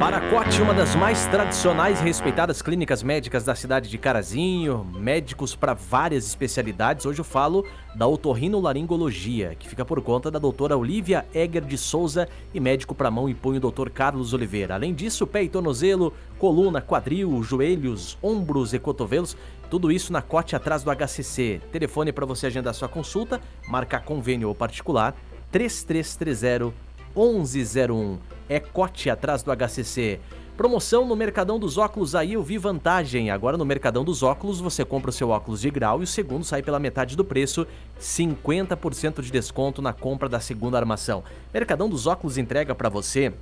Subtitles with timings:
[0.00, 5.74] Paracote, uma das mais tradicionais e respeitadas clínicas médicas da cidade de Carazinho, médicos para
[5.74, 7.04] várias especialidades.
[7.04, 12.26] Hoje eu falo da otorrinolaringologia, que fica por conta da doutora Olivia Egger de Souza
[12.54, 14.74] e médico para mão e punho doutor Carlos Oliveira.
[14.74, 19.36] Além disso, pé e tornozelo, coluna, quadril, joelhos, ombros e cotovelos,
[19.68, 21.60] tudo isso na cote atrás do HCC.
[21.70, 25.14] Telefone para você agendar sua consulta, marcar convênio ou particular,
[25.52, 26.72] 3330
[27.14, 30.18] 1101 é cote atrás do HCC.
[30.56, 33.30] Promoção no Mercadão dos Óculos, aí eu vi vantagem.
[33.30, 36.44] Agora no Mercadão dos Óculos você compra o seu óculos de grau e o segundo
[36.44, 37.66] sai pela metade do preço,
[37.98, 41.22] 50% de desconto na compra da segunda armação.
[41.54, 43.32] Mercadão dos Óculos entrega para você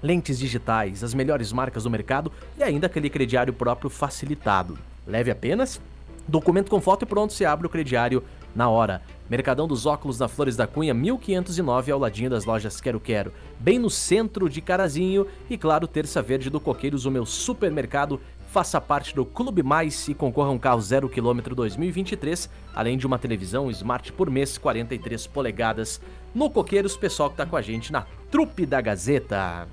[0.00, 4.78] lentes digitais, as melhores marcas do mercado e ainda aquele crediário próprio facilitado.
[5.06, 5.80] Leve apenas
[6.26, 8.22] documento com foto e pronto, se abre o crediário
[8.54, 9.02] na hora.
[9.28, 13.78] Mercadão dos Óculos na Flores da Cunha, 1509, ao ladinho das lojas Quero Quero, bem
[13.78, 15.26] no centro de Carazinho.
[15.48, 18.20] E claro, Terça Verde do Coqueiros, o meu supermercado.
[18.48, 23.06] Faça parte do Clube Mais e concorra a um carro 0 km 2023, além de
[23.06, 26.02] uma televisão Smart por mês, 43 polegadas.
[26.34, 29.66] No Coqueiros, pessoal que tá com a gente na Trupe da Gazeta.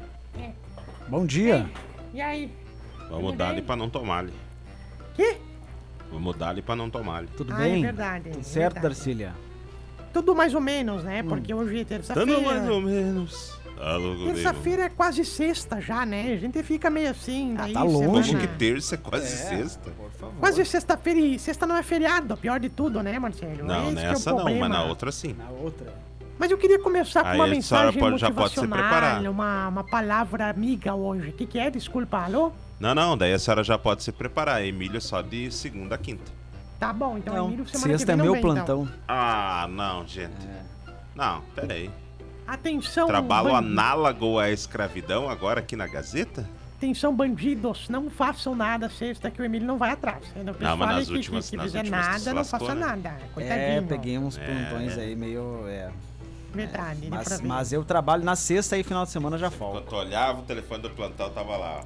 [1.09, 1.69] Bom dia.
[2.13, 2.49] E aí?
[3.09, 4.33] Vamos dar ali pra não tomar ali.
[5.15, 5.48] Que?
[6.11, 7.29] Vamos dar ali pra não tomar ali.
[7.37, 7.79] Tudo Ah, bem?
[7.79, 8.29] é verdade.
[8.31, 8.95] Tudo é certo, verdade.
[8.95, 9.33] Tudo
[10.11, 11.21] Tudo mais ou menos, né?
[11.21, 12.41] Porque hoje é terça-feira.
[12.41, 13.59] mais ou menos.
[13.77, 14.25] Tá mesmo.
[14.33, 16.33] Terça-feira é quase sexta já, né?
[16.33, 17.53] A gente fica meio assim.
[17.57, 18.05] Ah, daí tá longe.
[18.07, 19.91] Como semana- que terça é quase sexta?
[19.91, 20.35] Por favor.
[20.39, 23.63] Quase sexta-feira e sexta não é feriado, pior de tudo, né, Marcelo?
[23.63, 24.67] Não, Esse que é o nessa não, mas problema.
[24.69, 25.33] na outra sim.
[25.37, 25.93] Na outra.
[26.37, 29.21] Mas eu queria começar com Aí uma mensagem pode- já pode se motivacional, preparar.
[29.29, 31.29] uma, uma palavra amiga hoje.
[31.29, 31.69] O que, que é?
[31.69, 32.51] Desculpa, alô?
[32.79, 34.63] Não, não, daí a senhora já pode se preparar.
[34.63, 36.31] Emílio é só de segunda a quinta.
[36.79, 38.55] Tá bom, então Não, Emílio semana que sexta é vem não meu vem, então.
[38.85, 38.89] plantão.
[39.07, 40.47] Ah, não, gente.
[41.13, 41.91] Não, peraí.
[42.47, 46.49] Atenção, Trabalho ban- análogo à escravidão agora aqui na Gazeta?
[46.77, 50.23] atenção, bandidos, não façam nada sexta que o Emílio não vai atrás.
[50.29, 50.55] entendeu?
[50.57, 52.85] O Não, mas nas que, últimas- que, que nas últimas nada, se não faça né?
[52.85, 53.17] nada.
[53.33, 53.61] Coitadinho.
[53.67, 55.65] É, peguei uns plantões aí meio.
[55.67, 55.91] É.
[56.53, 59.81] Verdade, pra Mas, mas eu trabalho na sexta e final de semana já Quando folgo.
[59.81, 61.81] tu olhava, o telefone do plantão tava lá.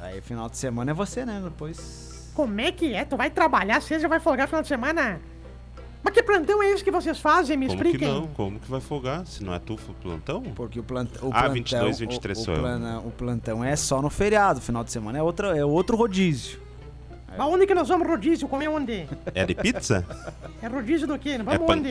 [0.00, 1.40] Aí final de semana é você, né?
[1.42, 2.30] Depois.
[2.34, 3.04] Como é que é?
[3.04, 5.20] Tu vai trabalhar sexta já vai folgar final de semana?
[6.02, 7.56] Mas que plantão é esse que vocês fazem?
[7.56, 8.08] Me Como que expliquem.
[8.12, 8.26] não?
[8.28, 9.24] Como que vai folgar?
[9.26, 10.42] Se não é tu o plantão?
[10.54, 11.52] Porque o, plant, o Ah, plantão.
[11.54, 12.60] 22, 23 o, o, sou eu.
[12.60, 14.60] plana- o plantão é só no feriado.
[14.60, 16.60] Final de semana é, outra, é outro rodízio.
[17.38, 18.46] Mas onde que nós vamos rodízio?
[18.46, 19.08] Comer onde?
[19.34, 20.06] É de pizza?
[20.62, 21.38] É rodízio do quê?
[21.38, 21.88] Não é vamos onde?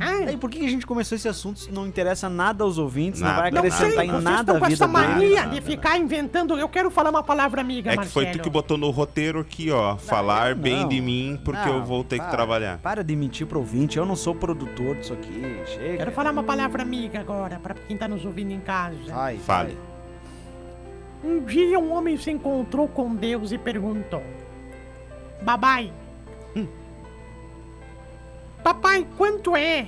[0.00, 3.20] Ah, E por que a gente começou esse assunto se não interessa nada aos ouvintes,
[3.20, 5.46] não Nada, vai não sei, acrescentar em vocês nada estão a com vida essa mania
[5.46, 6.58] de ficar inventando.
[6.58, 8.42] Eu quero falar uma palavra amiga, É que foi tu Marcelo.
[8.44, 9.96] que botou no roteiro aqui, ó.
[9.96, 10.88] falar bem não.
[10.88, 12.78] de mim porque eu Não, vou ter que para, trabalhar.
[12.78, 15.60] Para de mentir pro ouvinte, eu não sou produtor disso aqui.
[15.66, 15.98] Chega.
[15.98, 18.96] Quero falar uma palavra amiga agora, pra quem tá nos ouvindo em casa.
[19.08, 19.76] Vai, Fale.
[21.22, 24.22] Um dia um homem se encontrou com Deus e perguntou:
[25.42, 25.92] Babai.
[28.62, 29.86] Papai, quanto é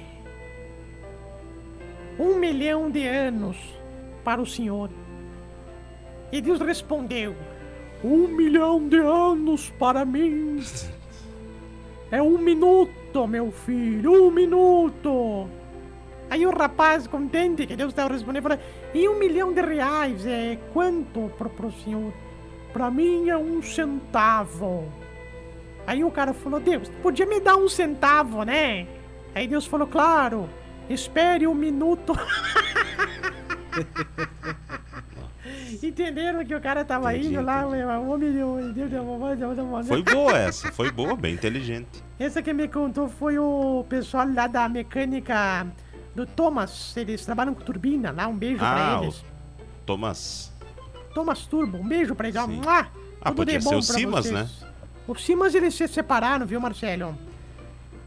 [2.19, 3.57] um milhão de anos
[4.25, 4.91] para o senhor?
[6.33, 7.35] E Deus respondeu:
[8.03, 10.61] Um milhão de anos para mim
[12.11, 15.49] é um minuto, meu filho, um minuto.
[16.31, 18.59] Aí o rapaz, contente que Deus estava respondendo, falou:
[18.93, 22.13] E um milhão de reais é quanto pro, pro senhor?
[22.73, 24.85] Pra mim é um centavo.
[25.87, 28.87] Aí o cara falou: Deus, podia me dar um centavo, né?
[29.35, 30.49] Aí Deus falou: Claro,
[30.89, 32.13] espere um minuto.
[35.83, 37.85] Entenderam que o cara tava Entendi, indo lá, entendi.
[38.43, 39.87] um Deus, Deus.
[39.87, 42.03] Foi boa essa, foi boa, bem inteligente.
[42.19, 45.67] Essa que me contou foi o pessoal lá da mecânica
[46.15, 46.97] do Thomas.
[46.97, 48.27] Eles trabalham com turbina lá.
[48.29, 49.25] Um beijo Ah, pra o eles.
[49.85, 50.53] Thomas.
[51.13, 52.41] Thomas Turbo, um beijo pra eles.
[52.41, 52.61] Sim.
[53.21, 54.35] Ah, podia ser o Simas, vocês.
[54.35, 54.49] né?
[55.07, 57.17] O Simas eles se separaram, viu, Marcelo?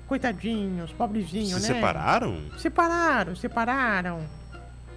[0.08, 1.76] Coitadinhos, pobrezinho, Se né?
[1.76, 2.38] separaram?
[2.58, 4.22] Separaram, separaram.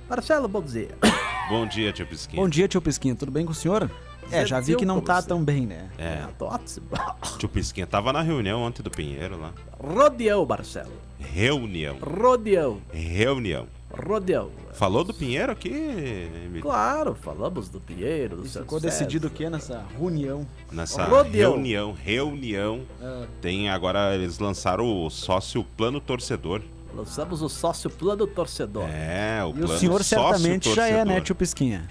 [0.09, 0.89] Marcelo, bom dia.
[1.51, 2.41] Bom dia, tio Pisquinha.
[2.41, 3.91] Bom dia, tio Pisquinha, tudo bem com o senhor?
[4.31, 5.89] É, já vi que não tá tão bem, né?
[5.99, 6.87] É, Tô ótimo.
[7.39, 9.53] tio Pisquinha tava na reunião ontem do Pinheiro lá.
[9.77, 10.93] Rodeão, Marcelo.
[11.19, 11.97] Reunião.
[12.01, 12.81] Rodeão.
[12.93, 13.67] Reunião.
[13.93, 14.51] Rodeão.
[14.73, 16.63] Falou do Pinheiro aqui, Emílio?
[16.63, 18.91] Claro, falamos do Pinheiro, do E Santo ficou César.
[18.99, 20.47] decidido o que nessa reunião?
[20.71, 21.53] Nessa Rodeão.
[21.55, 26.63] reunião, reunião, Ah, tem agora, eles lançaram o sócio plano torcedor.
[26.95, 28.85] Lançamos o sócio plano torcedor.
[28.89, 31.07] É, o E plano o senhor sócio certamente já é, torcedor.
[31.15, 31.91] né, tio Pisquinha?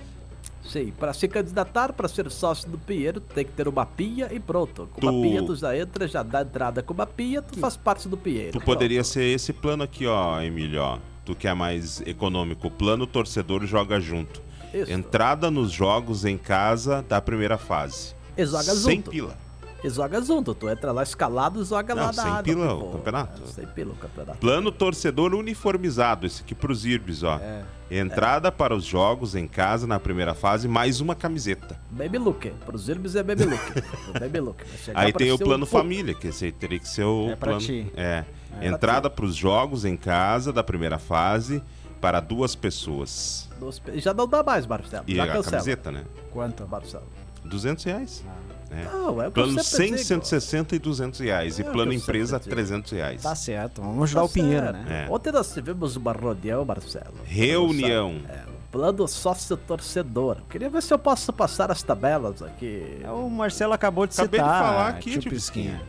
[0.63, 4.39] Sim, para se candidatar, para ser sócio do Pinheiro, tem que ter uma pia e
[4.39, 4.87] pronto.
[4.93, 7.75] Com uma Tu- pia, tu já entra, já dá entrada com uma pia, tu faz
[7.75, 8.51] parte do Pinheiro.
[8.51, 10.99] Tu poderia ser esse plano aqui, ó, Emílio, ó.
[11.29, 12.65] Tu que é mais econômico.
[12.69, 14.41] O plano torcedor joga junto.
[14.73, 14.91] Isso.
[14.91, 18.15] Entrada nos jogos em casa da primeira fase.
[18.35, 19.11] E joga Sem junto.
[19.11, 19.37] pila.
[19.83, 20.55] E joga junto.
[20.55, 22.41] Tu entra lá escalado e joga Não, lá sem água.
[22.43, 22.85] pila pô.
[22.87, 23.43] o campeonato?
[23.43, 24.39] É, sem pila o campeonato.
[24.39, 27.35] Plano torcedor uniformizado, esse aqui pros Irbis, ó.
[27.37, 27.61] É.
[27.91, 31.79] Entrada para os jogos em casa na primeira fase, mais uma camiseta.
[31.91, 32.49] Baby look.
[32.65, 33.83] Pros Irbis é baby look.
[34.19, 34.63] Baby look.
[34.95, 37.35] Aí pra tem o plano um família, que esse aí teria que ser o É
[37.35, 37.61] pra plano.
[37.61, 37.91] ti.
[37.95, 38.25] É.
[38.61, 41.61] Entrada para os jogos em casa da primeira fase
[42.01, 43.49] para duas pessoas.
[43.95, 45.03] Já não dá mais, Marcelo.
[45.07, 45.51] E já a cancela.
[45.51, 46.03] camiseta, né?
[46.31, 46.67] Quanto?
[46.67, 47.07] Marcelo.
[47.43, 48.23] 200 reais.
[48.71, 48.83] É.
[48.85, 50.07] Não, é Plano sempre 100, digo.
[50.25, 51.59] 160 e 200 reais.
[51.59, 52.51] É e plano empresa, digo.
[52.51, 53.21] 300 reais.
[53.23, 55.05] Tá certo, vamos ajudar Tá o Pinheiro, né?
[55.07, 55.11] É.
[55.11, 57.15] Ontem nós tivemos uma reunião, Marcelo.
[57.25, 58.21] Reunião.
[58.29, 60.37] É, plano sócio torcedor.
[60.49, 62.99] Queria ver se eu posso passar as tabelas aqui.
[63.03, 65.81] É, O Marcelo acabou de Acabei de citar, falar aqui, tio tio Pisquinha.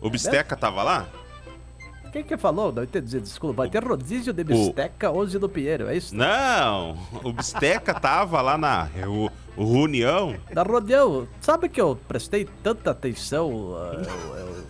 [0.00, 1.06] O Bisteca tava lá?
[2.12, 2.72] Quem que falou?
[2.72, 3.56] Não entendi, desculpa.
[3.62, 6.14] Vai ter rodízio de bisteca hoje do Pinheiro, é isso?
[6.16, 10.34] Não, o Bisteca tava lá na reu- reunião.
[10.52, 13.74] Da rodeão, sabe que eu prestei tanta atenção?
[13.76, 14.64] ah, Eu, eu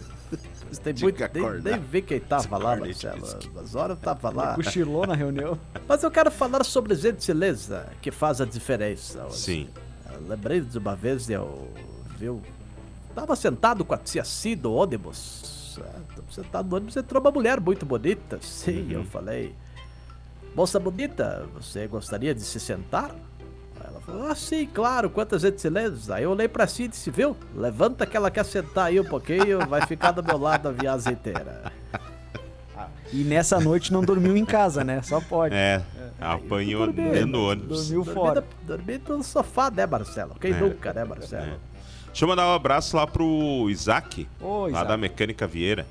[0.66, 3.26] prestei Tinha muito, nem, nem vi quem tava lá, Marcelo.
[3.54, 4.54] Mas hora eu tava lá.
[4.54, 5.58] Cochilou na reunião.
[5.88, 9.24] Mas eu quero falar sobre gentileza, que faz a diferença.
[9.24, 9.36] hoje.
[9.36, 9.68] Sim.
[10.12, 11.68] Eu lembrei de uma vez eu
[12.18, 12.42] viu
[13.14, 15.59] tava sentado com a tia C do ônibus.
[15.76, 18.38] Tava sentado no ônibus entrou uma mulher muito bonita.
[18.40, 18.90] Sim, Uhum.
[18.92, 19.54] eu falei.
[20.54, 23.14] Moça bonita, você gostaria de se sentar?
[23.82, 26.10] Ela falou, ah, sim, claro, quantas gentilezas.
[26.10, 27.36] Aí eu olhei pra si e disse, viu?
[27.54, 31.12] Levanta que ela quer sentar aí um pouquinho, vai ficar do meu lado a viagem
[31.12, 31.72] inteira.
[33.12, 35.02] E nessa noite não dormiu em casa, né?
[35.02, 35.54] Só pode.
[35.54, 35.82] É,
[36.20, 37.88] apanhou Dormi, dentro do ônibus.
[37.88, 38.40] Dormiu Dormi, fora.
[38.40, 40.34] no- dormi no sofá, né, Marcelo?
[40.40, 40.60] Quem É.
[40.60, 41.44] nunca, né, Marcelo?
[41.46, 41.69] É.
[42.10, 44.88] Deixa eu mandar um abraço lá pro Isaac, Ô, lá Isaac.
[44.88, 45.86] da Mecânica Vieira.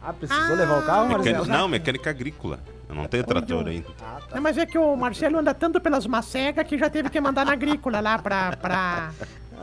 [0.00, 1.58] Ah, precisou levar o carro, Mecânica- Marcelo?
[1.58, 2.60] não, mecânica agrícola.
[2.88, 3.86] Eu não tenho trator ainda.
[4.02, 4.34] Ah, tá.
[4.34, 7.46] Não, mas é que o Marcelo anda tanto pelas macegas que já teve que mandar
[7.46, 8.56] na agrícola lá pra.
[8.56, 9.12] pra...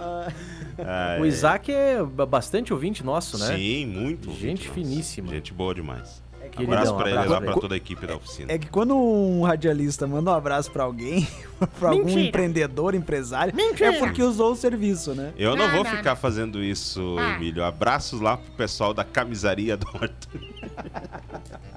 [0.02, 1.28] Ah, O é.
[1.28, 3.56] Isaac é ba- bastante ouvinte nosso, né?
[3.56, 4.32] Sim, muito.
[4.32, 5.28] Gente finíssima.
[5.30, 6.24] Gente boa demais.
[6.66, 7.62] Queridão, abraço pra ele abraço lá, pra ele.
[7.62, 8.52] toda a equipe da oficina.
[8.54, 11.28] É que quando um radialista manda um abraço pra alguém,
[11.80, 12.22] pra algum Mentira.
[12.28, 13.96] empreendedor, empresário, Mentira.
[13.96, 15.34] é porque usou o serviço, né?
[15.38, 17.36] Eu não Não, vou não, ficar fazendo isso, Ah.
[17.36, 17.64] Emílio.
[17.64, 20.28] Abraços lá pro pessoal da camisaria do Horto.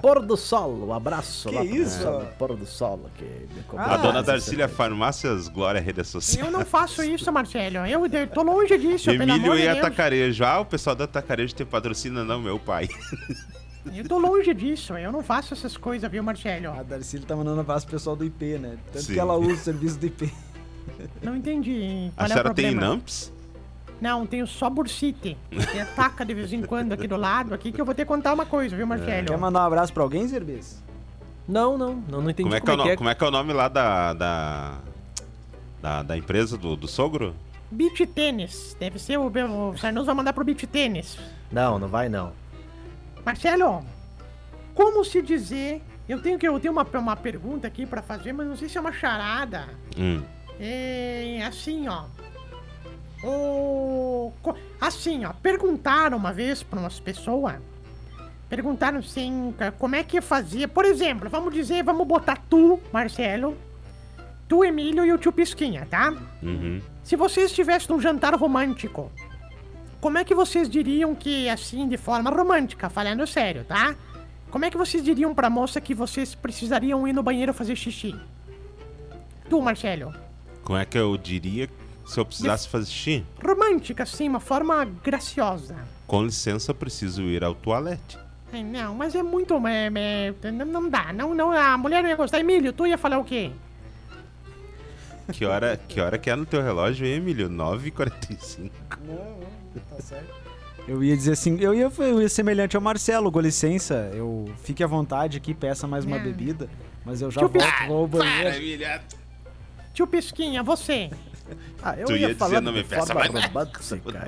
[0.01, 1.97] Pôr do Sol, um abraço Que lá pro isso?
[1.97, 2.99] pessoal do Pôr do Sol.
[3.17, 6.45] Que me Ah, a dona Darcília Farmácias Glória Rede Social.
[6.47, 7.77] Eu não faço isso, Marcelo.
[7.85, 9.77] Eu, eu tô longe disso, pelo Emílio amor de e Deus.
[9.77, 10.43] Atacarejo.
[10.43, 12.87] Ah, o pessoal da Atacarejo tem patrocina, não, meu pai.
[13.95, 14.93] Eu tô longe disso.
[14.93, 16.71] Eu não faço essas coisas, viu, Marcelo?
[16.71, 18.77] A Darcília tá mandando abraço pro pessoal do IP, né?
[18.91, 19.13] Tanto Sim.
[19.13, 20.31] que ela usa o serviço do IP.
[21.23, 22.11] Não entendi.
[22.17, 22.93] A Qual é o senhora tem problema?
[22.95, 23.31] Namps?
[24.01, 25.37] Não, tenho só bursite.
[25.49, 28.07] E ataca de vez em quando aqui do lado, aqui que eu vou ter que
[28.09, 29.27] contar uma coisa, viu, Marcelo?
[29.27, 30.83] Quer mandar um abraço pra alguém, Zerbes?
[31.47, 33.27] Não, não, não, não entendi Como é, que é o no- como é que é
[33.27, 34.13] o nome lá da.
[34.13, 34.77] da,
[35.81, 37.33] da, da empresa do, do sogro?
[37.71, 38.75] Beach tênis.
[38.79, 41.17] Deve ser o, o Sarnoso vai mandar pro beach tênis.
[41.51, 42.33] Não, não vai não.
[43.25, 43.83] Marcelo,
[44.73, 45.81] como se dizer...
[46.07, 48.77] Eu tenho, que, eu tenho uma, uma pergunta aqui pra fazer, mas não sei se
[48.77, 49.69] é uma charada.
[49.97, 50.21] Hum.
[50.59, 52.03] É assim, ó.
[53.23, 54.33] O,
[54.81, 55.31] assim, ó.
[55.31, 57.55] Perguntaram uma vez pra umas pessoas.
[58.49, 60.67] Perguntaram assim, como é que fazia.
[60.67, 63.57] Por exemplo, vamos dizer, vamos botar tu, Marcelo,
[64.47, 66.13] tu, Emílio e o tio Pisquinha, tá?
[66.41, 66.81] Uhum.
[67.01, 69.09] Se vocês estivessem num jantar romântico,
[70.03, 73.95] como é que vocês diriam que, assim, de forma romântica, falando sério, tá?
[74.51, 78.13] Como é que vocês diriam pra moça que vocês precisariam ir no banheiro fazer xixi?
[79.49, 80.13] Tu, Marcelo.
[80.61, 81.69] Como é que eu diria
[82.05, 83.25] se eu precisasse fazer xixi?
[83.41, 85.77] Romântica, sim, uma forma graciosa.
[86.05, 88.19] Com licença, preciso ir ao toalete.
[88.51, 89.55] Ai, não, mas é muito.
[89.65, 92.41] É, é, não, não dá, não, não, a mulher não ia gostar.
[92.41, 93.51] Emílio, tu ia falar o quê?
[95.31, 97.49] Que hora, que hora que é no teu relógio, hein, Emílio?
[97.49, 98.71] 9h45.
[99.05, 100.43] Não, não, tá certo.
[100.87, 104.83] Eu ia dizer assim, eu ia, eu ia semelhante ao Marcelo, com licença, eu fique
[104.83, 106.23] à vontade aqui, peça mais uma Não.
[106.25, 106.69] bebida,
[107.05, 108.55] mas eu já Tio volto, Pi- vou ao banheiro.
[108.57, 108.87] Emílio.
[109.93, 111.09] Tio Pisquinha, você.
[111.81, 113.79] Ah, eu Tu ia ia dizer, falar não de me peça forma mais romântica.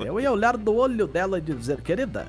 [0.06, 2.26] Eu ia olhar no olho dela e dizer, querida,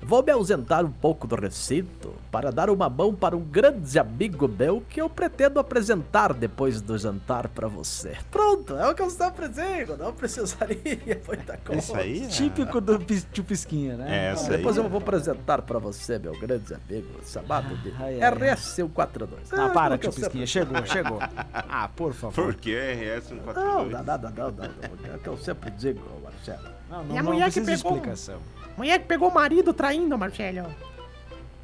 [0.00, 4.46] Vou me ausentar um pouco do recinto para dar uma mão para um grande amigo
[4.46, 8.16] meu que eu pretendo apresentar depois do jantar para você.
[8.30, 10.78] Pronto, é o que eu estou apresentando, não precisaria
[11.26, 11.80] muita coisa.
[11.80, 12.28] Isso aí é...
[12.28, 14.06] Típico do pis- tio Pisquinha, né?
[14.28, 14.58] É, essa aí.
[14.58, 18.32] Depois eu vou apresentar para você, meu grande amigo, chamado de Ai, ai, ai.
[18.54, 19.28] RS142.
[19.52, 20.46] Não, Ah, para, aquilo que tio eu sempre- Pisquinha.
[20.46, 21.18] Chegou, chegou.
[21.52, 22.34] Ah, por favor.
[22.34, 23.92] Por que RS Não, 142?
[23.92, 25.12] não, não, não, não, não.
[25.12, 26.78] É o que eu sempre digo, Marcelo.
[26.88, 28.40] Não, E não, a não mulher que precisa de pegou- explicação.
[28.78, 30.72] Mulher que pegou o marido traindo, Marcelo.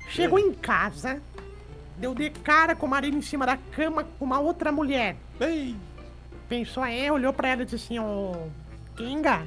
[0.09, 1.23] Chegou em casa,
[1.97, 5.17] deu de cara com o marido em cima da cama com uma outra mulher.
[5.41, 5.77] Ei,
[6.49, 8.49] Pensou aí, olhou pra ela e disse assim, ô...
[8.97, 9.47] Kinga,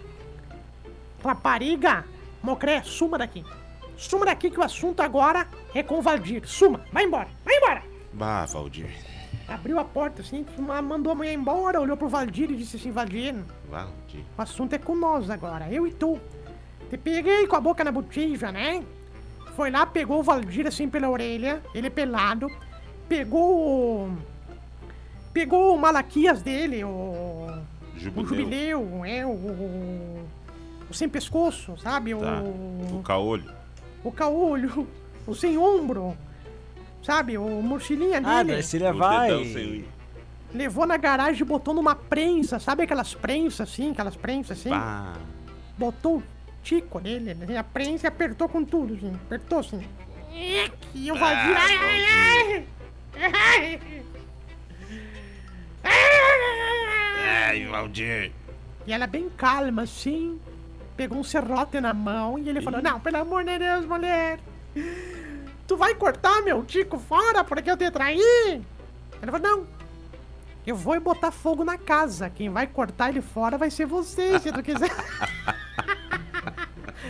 [1.24, 2.04] rapariga,
[2.42, 3.46] mocré, suma daqui.
[3.98, 6.48] Suma daqui que o assunto agora é com o Valdir.
[6.48, 7.84] Suma, vai embora, vai embora.
[8.14, 8.90] Bah, Valdir.
[9.48, 12.92] Abriu a porta assim, ma- mandou a mulher embora, olhou pro Valdir e disse assim,
[12.92, 13.36] Valdir,
[13.70, 14.22] Valdir.
[14.38, 16.20] o assunto é com nós agora, eu e tu.
[16.90, 18.84] Te peguei com a boca na botija, né?
[19.56, 22.50] Foi lá, pegou o Valdir assim pela orelha, ele pelado,
[23.10, 23.58] pegou
[24.06, 24.18] o...
[25.34, 26.88] Pegou o Malaquias dele, o...
[27.96, 28.28] O Jubileu.
[28.28, 29.30] jubileu, é, o...
[30.90, 32.16] O sem pescoço, sabe?
[32.16, 32.42] Tá.
[32.42, 33.04] O O...
[33.04, 33.52] caolho.
[34.04, 34.88] O caolho,
[35.26, 36.16] o sem ombro,
[37.04, 37.38] sabe?
[37.38, 38.62] O mochilinha Ah, dele.
[38.62, 39.86] Dedão sem unha.
[40.54, 44.70] Levou na garagem e botou numa prensa, sabe aquelas prensas assim, aquelas prensas assim?
[44.70, 45.14] Bah.
[45.78, 46.24] Botou
[46.68, 47.58] tico nele, né?
[47.58, 49.14] a prensa e apertou com tudo, assim.
[49.26, 49.82] Apertou assim.
[50.34, 50.70] E.
[51.12, 52.68] Ah, ai, ai,
[53.16, 54.04] ai.
[57.48, 58.34] Ai, Valdir.
[58.86, 60.40] E ela bem calma, assim,
[60.98, 64.40] pegou um serrote na mão e ele falou, não, pelo amor de Deus, mulher,
[65.66, 68.62] tu vai cortar meu tico fora porque eu te traí?
[69.22, 69.68] Ela falou, não,
[70.66, 74.52] eu vou botar fogo na casa, quem vai cortar ele fora vai ser você, se
[74.52, 74.92] tu quiser.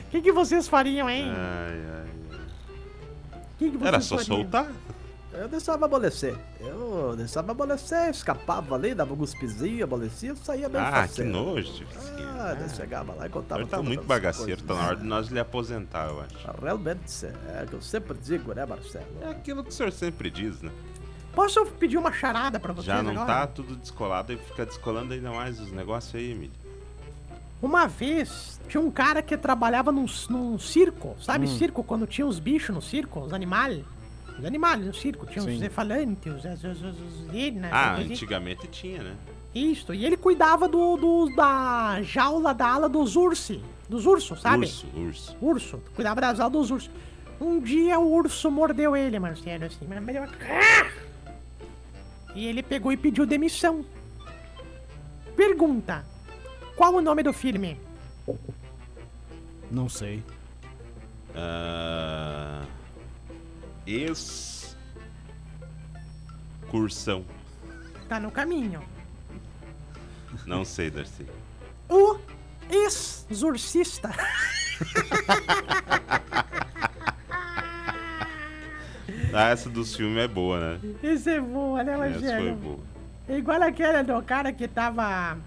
[0.08, 1.26] O que, que vocês fariam, hein?
[1.36, 2.08] Ai, ai.
[3.58, 4.38] Que que vocês Era só fariam?
[4.38, 4.68] soltar?
[5.34, 6.36] Eu deixava amolecer.
[6.60, 11.30] Eu deixava amolecer, escapava ali, dava um cuspizinho, amolecia, saía bem Ah, que faceiro.
[11.32, 11.74] nojo.
[11.74, 12.28] tio Pisquinha.
[12.40, 15.28] Ah, daí chegava lá e contava Ele tá muito bagaceiro, tá na hora de nós
[15.28, 16.38] lhe aposentar, eu acho.
[16.50, 19.06] Ah, Realmente, é o que eu sempre digo, né, Marcelo?
[19.22, 20.72] É aquilo que o senhor sempre diz, né?
[21.36, 23.26] Posso pedir uma charada pra vocês Já não agora?
[23.28, 26.52] tá tudo descolado e fica descolando ainda mais os negócios aí, Emílio.
[27.62, 31.46] Uma vez tinha um cara que trabalhava num, num circo, sabe?
[31.46, 31.58] Hum.
[31.58, 33.84] Circo, quando tinha os bichos no circo, os animais.
[34.38, 35.58] Os animais no circo, tinha os Sim.
[35.60, 38.12] cefalantes, os, os, os, os hienas, Ah, assim.
[38.12, 39.16] antigamente tinha, né?
[39.56, 43.60] Isso, e ele cuidava do, do- da jaula da ala dos ursos,
[43.90, 44.66] dos ursos, sabe?
[44.68, 45.36] Urso, urso.
[45.42, 46.92] Urso, cuidava das aulas dos ursos.
[47.42, 49.88] Um dia o urso mordeu ele, Marcelo, assim.
[52.36, 53.84] E ele pegou e pediu demissão.
[55.36, 56.06] Pergunta:
[56.78, 57.78] Qual o nome do filme?
[59.70, 60.24] Não sei.
[61.36, 62.64] Ah,
[63.86, 64.78] ex...
[66.70, 67.26] Cursão.
[68.08, 68.82] Tá no caminho.
[70.46, 71.26] Não sei, Darcy.
[71.90, 72.20] O
[72.70, 74.12] exorcista.
[79.34, 80.80] Ah, essa dos filmes é boa, né?
[81.04, 82.80] Esse é boa, né, Essa foi boa.
[83.30, 85.38] É igual aquela do cara que tava.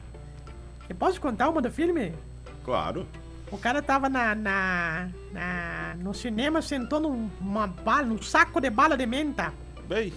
[0.90, 2.12] Eu posso contar uma do filme?
[2.64, 3.06] Claro.
[3.50, 8.96] O cara tava na, na, na- no cinema, sentou numa bala, num saco de bala
[8.96, 9.52] de menta.
[9.88, 10.12] Bem.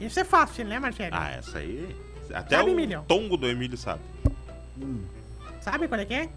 [0.00, 1.14] Isso é fácil, né, Marcelo?
[1.14, 1.94] Ah, essa aí.
[2.32, 3.04] Até Sabe, o Emílio?
[3.06, 4.00] tongo do Emílio sabe.
[5.60, 6.28] Sabe qual é que é?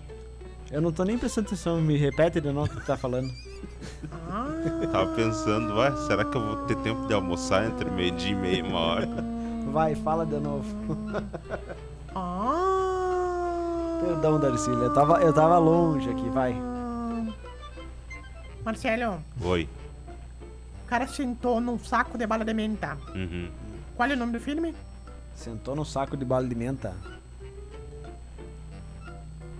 [0.71, 1.79] Eu não tô nem prestando atenção.
[1.81, 3.31] Me repete de novo o que tu tá falando.
[4.29, 4.47] Ah,
[4.91, 8.57] Tava pensando, ué, será que eu vou ter tempo de almoçar entre meio-dia e meia
[8.59, 9.07] e uma hora?
[9.71, 10.65] Vai, fala de novo.
[12.15, 12.72] ah.
[14.05, 14.77] Perdão, Darcília.
[14.85, 16.55] Eu tava, eu tava longe aqui, vai.
[18.63, 19.67] Marcelo, Oi.
[20.85, 22.97] o cara sentou num saco de bala de menta.
[23.13, 23.49] Uhum.
[23.95, 24.73] Qual é o nome do filme?
[25.35, 26.93] Sentou no saco de bala de menta.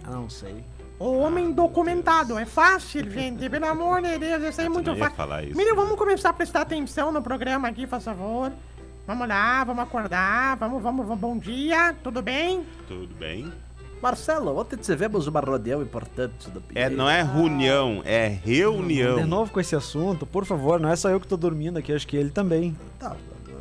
[0.05, 0.63] Ah, não sei.
[0.99, 2.37] O Homem Documentado.
[2.37, 3.49] É fácil, gente.
[3.49, 5.15] Pelo amor de Deus, isso aí é Eu muito ia fácil.
[5.17, 5.57] falar isso.
[5.57, 8.51] Menino, vamos começar a prestar atenção no programa aqui, por favor.
[9.05, 11.19] Vamos lá, vamos acordar, vamos, vamos, vamos.
[11.19, 12.65] Bom dia, tudo bem?
[12.87, 13.51] Tudo bem?
[14.03, 16.95] Marcelo, ontem tivemos uma reunião importante do É, Pinheiro.
[16.97, 19.15] não é reunião, é reunião.
[19.15, 20.77] De novo com esse assunto, por favor.
[20.77, 22.75] Não é só eu que tô dormindo aqui, acho que ele também.
[22.99, 23.15] Tá,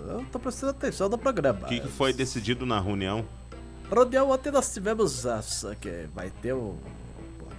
[0.09, 1.61] eu tô prestando atenção no programa.
[1.63, 3.25] O que, que foi decidido na reunião?
[3.89, 6.75] Reunião ontem nós tivemos essa que vai ter o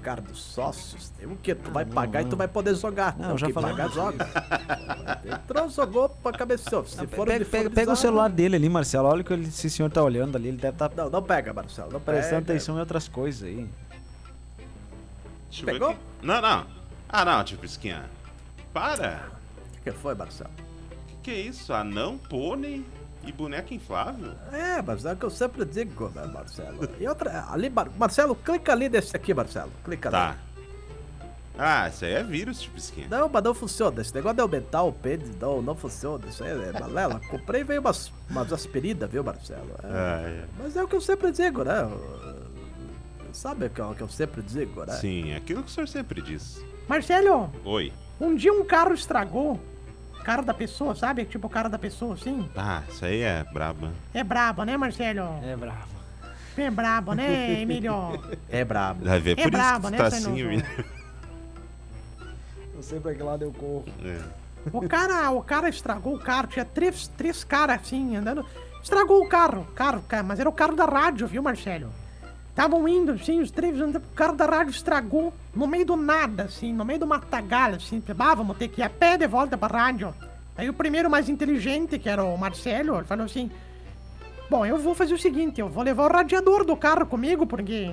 [0.04, 1.10] placar dos sócios.
[1.18, 1.56] Tem o que?
[1.56, 3.18] Tu vai pagar e tu vai poder jogar.
[3.18, 3.72] Não, Não, já que falei.
[3.72, 4.28] pagar, joga.
[5.26, 6.86] Entrou, jogou pra cabeceou.
[6.86, 9.08] Se for Pega, pega, pega o celular dele ali, Marcelo.
[9.08, 10.50] Olha o que ele- esse senhor tá olhando ali.
[10.50, 11.92] Ele deve estar Não, não pega, Marcelo.
[11.92, 12.54] Não prestando pega.
[12.54, 13.68] atenção em outras coisas aí.
[15.50, 15.90] Deixa eu ver Pegou?
[15.92, 16.00] aqui.
[16.22, 16.66] Não, não.
[17.08, 18.04] Ah, não, tio Pisquinha.
[18.74, 19.30] Para.
[19.80, 20.50] O que foi, Marcelo?
[21.08, 21.72] Que que é isso?
[21.74, 22.84] Anão, pônei
[23.26, 24.32] e boneca inflável?
[24.52, 26.88] É, mas é o que eu sempre digo, né, Marcelo?
[27.00, 29.72] E outra, ali, Mar- Marcelo, clica ali desse aqui, Marcelo.
[29.84, 30.30] Clica Tá.
[30.32, 30.38] ali.
[31.58, 33.08] Ah, isso aí é vírus, tio Pisquinha.
[33.08, 34.02] Não, mas não funciona.
[34.02, 36.26] Esse negócio de aumentar o pênis, não, não funciona.
[36.28, 37.22] Isso aí é balela.
[37.30, 39.70] Comprei e veio umas, umas aspirinas, viu, Marcelo?
[39.84, 40.46] É, Ah, é.
[40.58, 41.88] Mas é o que eu sempre digo, né?
[43.32, 44.94] Sabe o que eu, que eu sempre digo, né?
[44.94, 46.64] Sim, é aquilo que o senhor sempre diz.
[46.88, 47.94] Marcelo, Oi.
[48.20, 49.60] um dia um carro estragou.
[50.24, 51.26] Carro da pessoa, sabe?
[51.26, 52.50] Tipo o carro da pessoa, assim.
[52.56, 53.92] Ah, isso aí é braba.
[54.14, 55.40] É brabo, né, Marcelo?
[55.44, 55.94] É bravo.
[56.58, 57.94] É brabo, né, Emílio?
[58.50, 59.04] É brabo.
[59.06, 60.32] Vai ver, É por brabo, isso que né, tu tá Fernando?
[60.34, 60.66] assim, Emílio.
[62.76, 63.86] Eu sei pra que lado eu corro.
[64.04, 64.20] É.
[64.72, 68.46] O cara, o cara estragou o carro, tinha três, três caras assim, andando.
[68.82, 71.90] Estragou o carro, carro, cara, mas era o carro da rádio, viu, Marcelo?
[72.54, 76.44] Estavam indo, assim, os três andando, o carro da rádio estragou no meio do nada,
[76.44, 78.02] assim, no meio do matagalho, assim.
[78.20, 80.14] Ah, vamos ter que ir a pé de volta pra rádio.
[80.56, 83.50] Aí o primeiro mais inteligente, que era o Marcelo, ele falou assim:
[84.52, 87.92] Bom, eu vou fazer o seguinte, eu vou levar o radiador do carro comigo, porque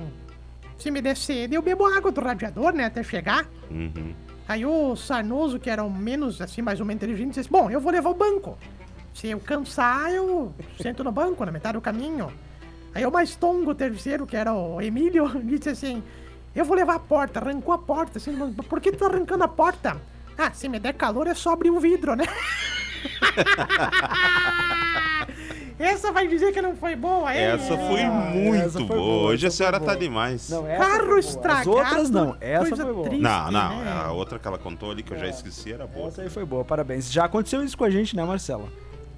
[0.77, 3.49] se me der sede, eu bebo água do radiador, né, até chegar.
[3.71, 4.13] Uhum.
[4.47, 7.81] Aí o Sarnoso, que era o menos, assim, mais ou menos inteligente, disse, bom, eu
[7.81, 8.59] vou levar o banco.
[9.15, 12.31] Se eu cansar, eu sento no banco, na metade do caminho.
[12.95, 16.03] Aí o mais tongo, o terceiro, que era o Emílio, disse assim,
[16.55, 17.39] eu vou levar a porta.
[17.41, 19.97] Arrancou a porta, assim, mas por que tu tá arrancando a porta?
[20.37, 22.25] Ah, se me der calor é só abrir um vidro, né?
[25.79, 27.41] Essa vai dizer que não foi boa, hein?
[27.43, 28.99] Essa foi Ah, muito essa foi boa.
[29.01, 30.51] boa, Hoje a senhora tá demais.
[30.51, 31.79] Não, Carro estragado.
[31.79, 33.07] As outras não, essa coisa foi boa.
[33.07, 33.79] triste, Não, não.
[33.83, 33.93] né?
[34.05, 36.09] A outra que ela contou ali que eu já esqueci era boa.
[36.09, 37.11] Essa aí foi boa, parabéns.
[37.11, 38.69] Já aconteceu isso com a gente, né, Marcela?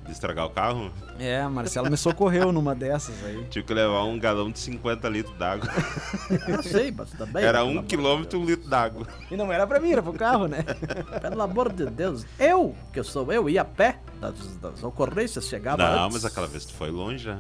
[0.04, 3.44] De estragar o carro, É, a Marcela me socorreu numa dessas aí.
[3.50, 5.68] tive que levar um galão de 50 litros d'água.
[6.49, 7.44] Eu sei, mas também.
[7.44, 9.06] Era pelo um quilômetro um litro d'água.
[9.30, 10.64] E não era pra mim, era pro carro, né?
[11.23, 12.26] Pelo amor de Deus.
[12.38, 16.14] Eu, que eu sou eu, ia a pé das, das ocorrências, chegava Não, antes.
[16.14, 17.38] mas aquela vez tu foi longe já.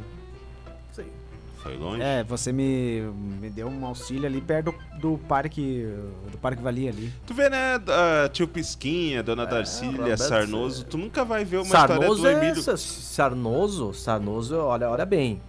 [1.62, 2.02] Foi longe.
[2.02, 3.02] É, você me,
[3.40, 5.86] me deu um auxílio ali perto do, do parque.
[6.30, 7.12] Do Parque Valia ali.
[7.24, 11.64] Tu vê, né, ah, tio Pisquinha, dona Darcília, Roberto, Sarnoso, tu nunca vai ver uma
[11.64, 12.62] história Sarnoso do é Emílio.
[12.62, 15.40] Sarnoso, Sarnoso, olha, olha bem.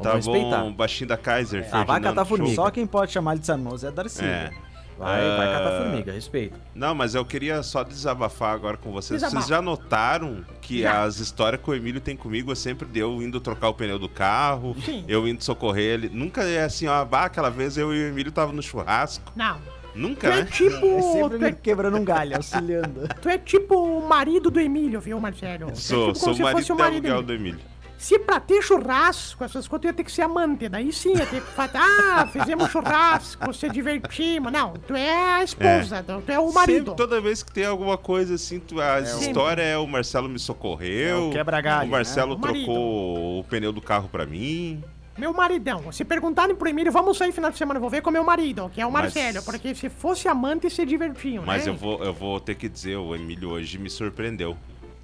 [0.00, 0.60] Tá Vamos respeitar.
[0.62, 2.36] bom, baixinho da Kaiser, Ah, vai Ferdinando catar Show.
[2.36, 2.54] formiga.
[2.54, 4.24] Só quem pode chamar ele de Sarnoso é a Darcy.
[4.24, 4.52] É.
[4.98, 6.58] Vai, vai catar Ah, formiga, respeito.
[6.74, 9.20] Não, mas eu queria só desabafar agora com vocês.
[9.20, 9.40] Desabafa.
[9.40, 11.02] Vocês já notaram que Já.
[11.04, 13.98] as histórias que o Emílio tem comigo é sempre de eu indo trocar o pneu
[13.98, 15.04] do carro, Sim.
[15.06, 16.08] eu indo socorrer ele.
[16.08, 19.32] Nunca é assim, ó, bah, aquela vez eu e o Emílio tava no churrasco.
[19.36, 19.58] Não.
[19.94, 20.50] Nunca, Tu é né?
[20.50, 20.86] tipo.
[20.86, 23.08] É sempre tu, é, quebrando um galho, auxiliando.
[23.20, 25.74] tu é tipo o marido do Emílio, viu, Marcelo?
[25.74, 27.60] Sou, é tipo sou o marido fosse de aluguel do Emílio.
[27.98, 30.68] Se pra ter churrasco, essas coisas, tu ia ter que ser amante.
[30.68, 34.52] Daí sim, ia ter que falar, ah, fizemos churrasco, se divertimos.
[34.52, 36.78] Não, tu é a esposa, tu- tu é o marido.
[36.92, 40.28] Sempre, toda vez que tem alguma coisa assim, tu, a o- história é o Marcelo
[40.28, 42.40] me socorreu, É o o Marcelo né?
[42.52, 44.82] Trocou o pneu do carro pra mim.
[45.18, 45.90] Meu maridão.
[45.90, 48.70] Se perguntarem pro Emílio, vamos sair final de semana, eu vou ver com meu marido,
[48.72, 49.42] que é o Mas- Marcelo.
[49.44, 51.72] Porque se fosse amante, se divertiam, Mas né?
[51.72, 54.56] eu vou, eu vou ter que dizer, o Emílio hoje me surpreendeu.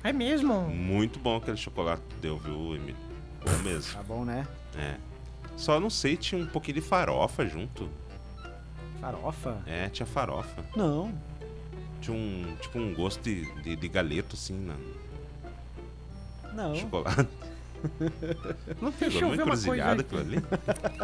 [0.04, 0.60] É mesmo.
[0.68, 2.96] Muito bom aquele chocolate que deu, viu, Emílio?
[3.44, 3.94] Bom mesmo.
[3.94, 4.46] Tá bom, né?
[4.76, 4.96] É.
[5.56, 7.88] Só não sei, tinha um pouquinho de farofa junto.
[9.00, 9.58] Farofa?
[9.66, 10.62] É, tinha farofa.
[10.76, 11.12] Não.
[12.00, 14.74] Tinha um, tipo um gosto de, de, de galeto, assim, na
[16.52, 16.74] Não.
[16.74, 17.26] chocolate.
[18.80, 20.16] Não pegou ver uma coisa encruzilhada aqui.
[20.16, 20.36] aquilo ali?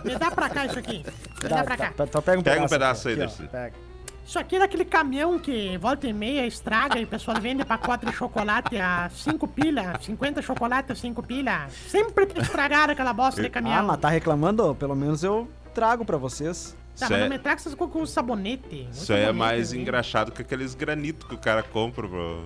[0.04, 1.04] Me dá pra cá isso aqui.
[1.42, 1.92] Me dá Tá, pra cá.
[1.92, 3.04] tá, tá, pega um Pega um pedaço.
[3.04, 3.26] pedaço aí, aqui, ó.
[3.26, 3.48] Darcy.
[3.48, 3.89] Pega.
[4.30, 8.06] Isso aqui é daquele caminhão que volta e meia estraga e o pessoal vende pacote
[8.06, 11.66] de chocolate a 5 pila, 50 chocolate a 5 pila.
[11.88, 13.84] Sempre estragaram aquela bosta de Ah, caminhão.
[13.84, 14.72] mas tá reclamando?
[14.76, 16.76] Pelo menos eu trago pra vocês.
[16.96, 18.86] Tá, mas é- não me traga essas coisas com sabonete.
[18.92, 19.80] Isso aí é mais né?
[19.80, 22.44] engraxado que aqueles granitos que o cara compra, bro.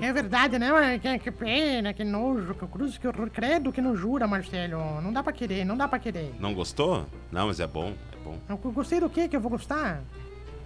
[0.00, 0.72] É verdade, né?
[0.72, 3.28] Mas Que, que pena, que nojo, que cruz, que horror.
[3.28, 4.98] Credo que não jura, Marcelo.
[5.02, 6.34] Não dá pra querer, não dá pra querer.
[6.40, 7.04] Não gostou?
[7.30, 8.38] Não, mas é bom, é bom.
[8.48, 10.00] Eu gostei do que que eu vou gostar?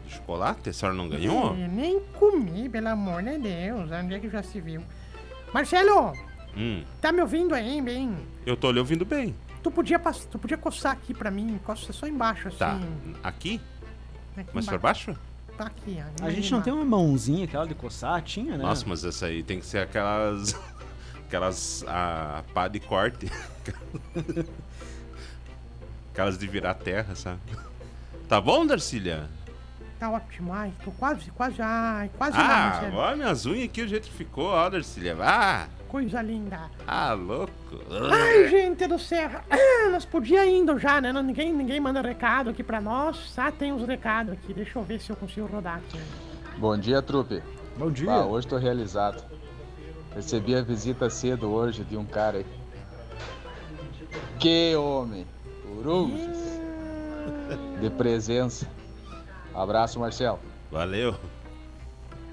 [0.08, 0.70] Chocolate?
[0.70, 1.54] A senhora não ganhou?
[1.56, 3.90] Eh, nem comi, pelo amor de Deus.
[3.90, 4.82] Onde é que já se viu?
[5.52, 6.12] Marcelo,
[6.56, 8.16] Hum, tá me ouvindo aí, bem?
[8.46, 9.34] eu tô lhe ouvindo bem.
[9.62, 12.58] Tu podia, pass- tu podia coçar aqui pra mim, coça só embaixo, assim.
[12.58, 12.78] Tá.
[13.22, 13.60] Aqui?
[14.36, 14.78] Aqui pra embaixo.
[14.78, 15.16] baixo?
[15.56, 16.24] Tá aqui, ó.
[16.26, 18.20] A gente não tem uma mãozinha aquela de coçar?
[18.22, 18.62] Tinha, né?
[18.64, 20.54] Nossa, mas essa aí tem que ser aquelas.
[21.26, 21.84] aquelas.
[21.88, 23.30] A pá de corte.
[26.12, 27.40] aquelas de virar terra, sabe?
[28.28, 29.28] Tá bom, Darcília?
[29.98, 30.52] Tá ótimo.
[30.52, 32.96] Ai, tô quase, quase, ai, quase lá, Ah, Marcelo.
[32.96, 35.16] ó, minhas unhas aqui, o jeito que ficou, ó, Darcília.
[35.20, 36.61] Ah, Coisa linda.
[36.87, 37.52] ah, louco.
[38.12, 39.30] Ai, gente do céu.
[39.48, 41.12] Ah, nós podíamos indo já, né?
[41.12, 43.33] Não- Ninguém, ninguém manda recado aqui pra nós.
[43.38, 44.52] Ah, tem uns recados aqui.
[44.52, 45.98] Deixa eu ver se eu consigo rodar aqui.
[46.59, 47.42] Bom dia, trupe.
[47.78, 48.11] Bom dia.
[48.11, 49.22] Ah, hoje tô realizado.
[50.14, 52.46] Recebi a visita cedo hoje de um cara aí.
[54.38, 55.26] Que homem!
[55.78, 56.61] Uruzes!
[57.80, 58.66] De presença.
[59.54, 60.38] Abraço, Marcelo.
[60.70, 61.14] Valeu.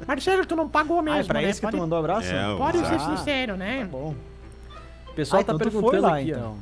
[0.07, 1.49] Marcelo, tu não pagou mesmo, ah, é pra né?
[1.49, 2.27] isso que pode tu mandou abraço?
[2.33, 3.85] É, pode ser Ah, sincero, né?
[3.89, 4.15] Bom.
[5.07, 6.37] O pessoal Ah, tá então perguntando lá, aqui, ó.
[6.37, 6.57] então.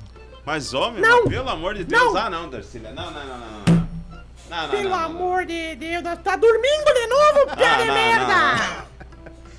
[0.46, 1.24] Mas, homem, Não!
[1.26, 2.14] mas pelo amor de Deus.
[2.14, 2.18] Não!
[2.18, 2.92] Ah, não, Darcília.
[2.92, 3.64] Não, não, não, não, não.
[3.76, 3.80] não.
[4.50, 7.94] Não, Pelo não, não, amor de Deus, tá dormindo de novo, pé Ah, de não,
[7.94, 8.86] merda!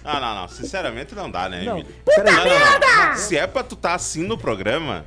[0.02, 0.48] Não, não, não.
[0.48, 1.94] Sinceramente não dá, né, Não, Emílio?
[2.18, 2.44] não, não.
[2.44, 3.14] merda!
[3.16, 5.04] Se é pra tu tá assim no programa,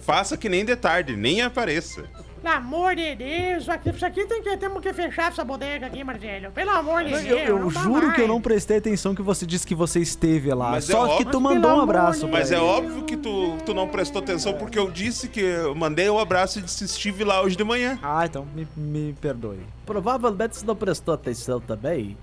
[0.00, 2.04] faça que nem de tarde, nem apareça.
[2.42, 5.86] Pelo amor de Deus, isso aqui, isso aqui tem que, temos que fechar essa bodega
[5.86, 6.50] aqui, Marcelo.
[6.52, 7.48] Pelo amor de Eu, Deus.
[7.48, 8.28] eu dá juro que eu mais.
[8.28, 10.70] não prestei atenção que você disse que você esteve lá.
[10.72, 11.30] Mas é Só que óbvio.
[11.30, 12.28] tu mandou um abraço.
[12.28, 16.08] Mas é óbvio que tu, tu não prestou atenção porque eu disse que eu mandei
[16.08, 17.98] um abraço e disse estive lá hoje de manhã.
[18.02, 19.60] Ah, então me, me perdoe.
[19.84, 22.16] Provavelmente você não prestou atenção também.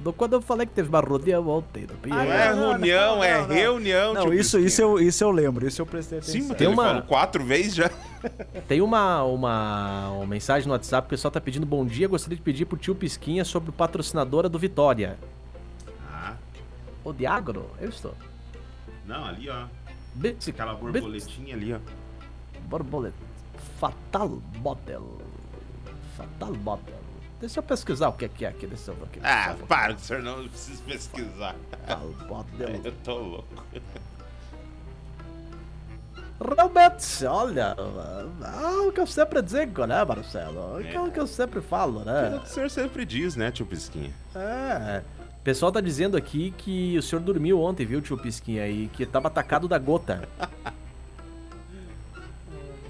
[0.00, 2.24] Do- Quando eu falei que teve uma reunião ontem no Pinheiro.
[2.24, 4.14] Não é não, não, reunião, não, é não, reunião.
[4.14, 6.40] Não, tio isso, isso, eu, isso eu lembro, isso eu prestei atenção.
[6.40, 7.90] Sim, mas Tem uma- quatro vezes já.
[8.68, 12.06] Tem uma, uma, uma mensagem no WhatsApp, o pessoal tá pedindo bom dia.
[12.08, 15.18] Gostaria de pedir pro tio Pisquinha sobre o patrocinadora do Vitória.
[16.12, 16.34] Ah,
[17.04, 18.14] O Diagro, eu estou.
[19.06, 19.64] não, ali ó.
[20.14, 21.78] Bits, Aquela borboletinha ali ó.
[22.68, 23.14] Borboleta.
[23.78, 25.18] Fatal Model.
[26.16, 26.99] Fatal Model.
[27.40, 28.66] Deixa eu pesquisar o que é que é aqui.
[28.66, 29.20] Deixa eu ver aqui.
[29.22, 31.56] Ah, para, que o senhor não precisa pesquisar.
[31.70, 32.80] Fatal Model.
[32.84, 33.64] Eu tô louco.
[36.56, 40.80] Realmente, olha, é o que eu sempre digo, né, Marcelo?
[40.82, 42.36] É o que eu sempre falo, É né?
[42.36, 44.10] o que o senhor sempre diz, né, tio Pisquinha?
[44.34, 45.02] É.
[45.38, 49.04] O pessoal tá dizendo aqui que o senhor dormiu ontem, viu, tio Pisquinha aí, que
[49.04, 50.26] tava atacado da gota.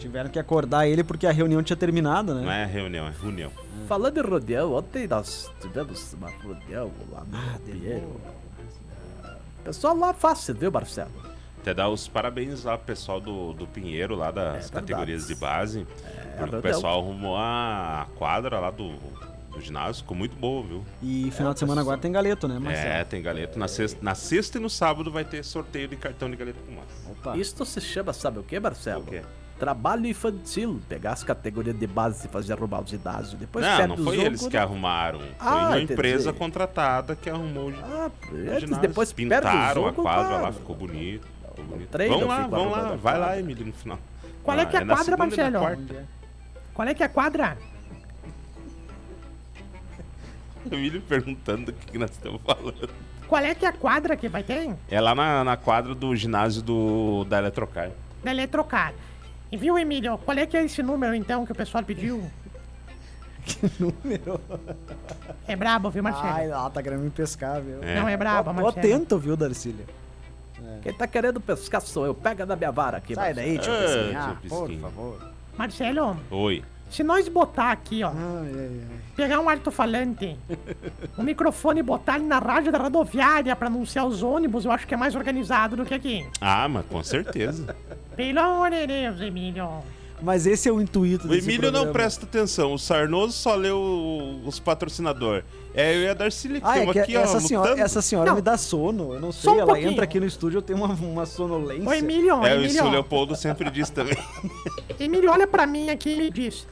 [0.00, 2.42] Tiveram que acordar ele porque a reunião tinha terminado, né?
[2.42, 3.52] Não é reunião, é reunião.
[3.86, 8.20] Falando em rodeão, ontem nós tivemos uma rodeão lá Ah, no Pinheiro.
[9.64, 11.10] Pessoal lá fácil, viu, Marcelo?
[11.60, 15.34] Até dar os parabéns lá pro pessoal do, do Pinheiro, lá das É categorias de
[15.34, 15.86] base.
[16.38, 18.94] porque o pessoal arrumou a quadra lá do,
[19.52, 20.82] do ginásio, ficou muito boa, viu?
[21.02, 22.88] E final de semana agora tem galeto, né, Marcelo?
[22.88, 23.58] É, tem galeto.
[23.58, 26.72] Na sexta, na sexta e no sábado vai ter sorteio de cartão de galeto com
[26.72, 27.10] massa.
[27.10, 27.36] Opa.
[27.36, 29.02] Isto se chama, sabe o que, Marcelo?
[29.02, 29.22] O quê?
[29.60, 30.80] Trabalho infantil.
[30.88, 33.36] Pegar as categorias de base e fazer arrumar o ginásio.
[33.36, 35.18] Depois não, não foi jogo, eles que arrumaram.
[35.18, 35.92] Foi Ah, uma entendi.
[35.92, 40.42] empresa contratada que arrumou Ah, eles depois Pintaram jogo, a quadra claro.
[40.44, 41.28] lá, ficou bonito.
[41.50, 41.88] Ficou bonito.
[41.90, 42.96] treino vamos lá, vamos lá.
[42.96, 43.38] Vai lá.
[43.38, 43.98] Emílio, no final.
[44.42, 45.58] Qual é que é a na quadra, Marcelo?
[46.72, 47.58] Qual é que é a quadra?
[50.72, 52.88] Emílio perguntando o que que nós estamos falando.
[53.28, 54.74] Qual é que é a quadra que vai ter?
[54.90, 57.90] É lá na, na quadra do ginásio do, da Eletrocar.
[58.24, 58.94] Da Eletrocar.
[59.52, 62.22] E viu, Emílio, qual é que é esse número, então, que o pessoal pediu?
[63.80, 64.40] Número.
[65.48, 66.28] É brabo, viu, Marcelo?
[66.28, 67.82] Ai, lá tá querendo me pescar, viu?
[67.82, 67.98] É.
[67.98, 68.78] Não é brabo, Tô Marcelo.
[68.78, 69.84] atento, viu, Darcília?
[70.82, 72.14] Quem tá querendo pescar sou eu.
[72.14, 73.48] Pega da minha vara aqui, Sai Marcelo.
[73.48, 74.20] daí, tio Ah, Pisquinha.
[74.20, 75.30] tio Ah, por favor.
[75.58, 76.62] Marcelo, Oi.
[76.90, 78.14] se nós botar aqui, ó, Ai,
[78.54, 78.96] ai, ai.
[79.16, 80.36] pegar um alto-falante,
[81.18, 84.86] o microfone e botar ele na rádio da rodoviária pra anunciar os ônibus, eu acho
[84.86, 86.26] que é mais organizado do que aqui.
[86.40, 87.74] Ah, mas com certeza.
[88.26, 89.68] Pelo amor de Deus, Emílio.
[90.22, 91.92] Mas esse é o intuito O desse Emílio não programa.
[91.94, 92.74] presta atenção.
[92.74, 95.44] O Sarnoso só leu o- os patrocinadores.
[95.72, 97.84] É eu e a Darcília que Ah, é que aqui, ó, essa, senhora, lutando.
[97.86, 98.36] essa senhora Não.
[98.36, 99.14] me dá sono.
[99.14, 99.90] Eu não Só sei, um ela pouquinho.
[99.92, 101.88] entra aqui no estúdio, eu tenho uma, uma sonolência.
[101.88, 104.16] Ô, Emílio, É, isso o Emílio, Leopoldo sempre diz também.
[105.00, 106.66] Emílio, olha pra mim aqui e me diz.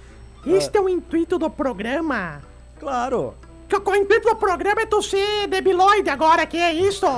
[0.47, 2.43] Este é o intuito do programa?
[2.79, 3.35] Claro.
[3.69, 7.07] Que o intuito do programa é tu ser debiloide agora, que é isso?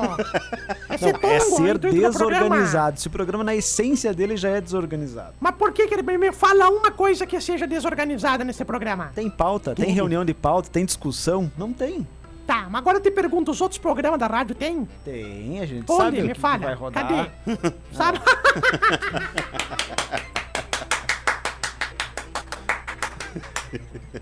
[0.88, 2.10] É ser Não, é o ser programa.
[2.10, 3.00] desorganizado.
[3.00, 5.34] Se o programa, na essência dele, já é desorganizado.
[5.38, 9.12] Mas por que que ele me fala uma coisa que seja desorganizada nesse programa?
[9.14, 11.50] Tem pauta, tem reunião de pauta, tem discussão?
[11.56, 12.04] Não tem.
[12.44, 14.88] Tá, mas agora eu te pergunto, os outros programas da rádio tem?
[15.04, 16.02] Tem, a gente Onde?
[16.02, 16.58] sabe o Me que, que fala.
[16.58, 17.06] vai rodar.
[17.06, 17.30] Cadê?
[17.92, 18.18] Sabe?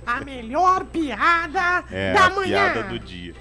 [0.07, 2.73] A melhor piada É da a manhã.
[2.73, 3.35] piada do dia.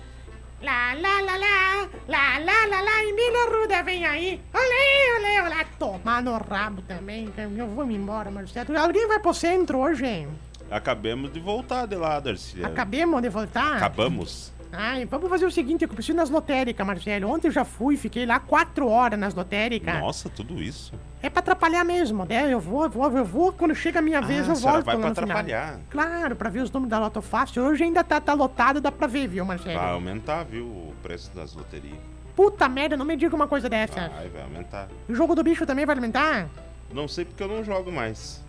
[0.61, 4.41] Lá, lá, lá, lá, lá, lá, lá, lá, Emílio Ruda, vem aí.
[4.53, 5.65] Olê, olê, olê.
[5.77, 8.75] Tomar no rabo também, eu vou me embora, Marcelo.
[8.77, 10.27] Alguém vai pro centro hoje, hein?
[10.71, 12.63] Acabemos de voltar de lá, Darcy.
[12.65, 13.77] Acabemos de voltar?
[13.77, 14.51] Acabamos.
[14.71, 17.30] Ai, vamos fazer o seguinte, eu preciso ir nas lotéricas, Marcelo.
[17.30, 19.93] Ontem eu já fui, fiquei lá quatro horas nas lotéricas.
[19.99, 20.93] Nossa, tudo isso.
[21.21, 22.51] É pra atrapalhar mesmo, né?
[22.51, 24.97] Eu vou, eu vou, eu vou, quando chega a minha vez Ah, eu volto vai
[24.97, 25.30] pra no final.
[25.38, 25.80] atrapalhar.
[25.89, 27.63] Claro, pra ver os números da Loto Fácil.
[27.63, 29.80] Hoje ainda tá, tá lotado, dá pra ver, viu, Marcelo?
[29.80, 31.97] Vai aumentar, viu, o preço das loterias.
[32.36, 34.10] Puta merda, não me diga uma coisa dessa.
[34.10, 34.88] Vai, vai aumentar.
[35.10, 36.47] O jogo do bicho também vai aumentar?
[36.93, 38.43] Não sei porque eu não jogo mais.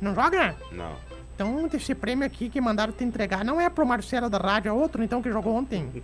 [0.00, 0.54] Não joga?
[0.72, 0.92] Não.
[1.34, 4.72] Então, esse prêmio aqui que mandaram te entregar não é pro Marcelo da rádio, é
[4.72, 5.90] outro então que jogou ontem.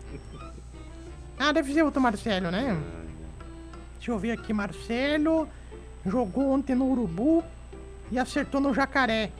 [1.43, 2.79] Ah, deve ser outro Marcelo, né?
[3.97, 5.49] Deixa eu ver aqui, Marcelo
[6.05, 7.45] jogou ontem no Urubu
[8.11, 9.31] e acertou no Jacaré.